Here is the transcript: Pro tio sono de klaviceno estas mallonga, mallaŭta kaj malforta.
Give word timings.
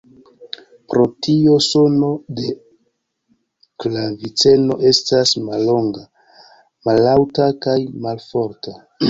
Pro 0.91 1.01
tio 1.25 1.57
sono 1.65 2.09
de 2.39 2.53
klaviceno 3.85 4.79
estas 4.93 5.35
mallonga, 5.51 6.03
mallaŭta 6.91 7.51
kaj 7.69 7.79
malforta. 8.09 8.77